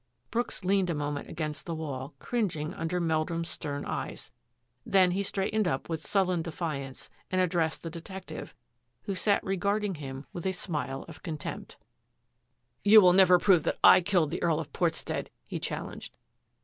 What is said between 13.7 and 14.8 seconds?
I killed the Earl of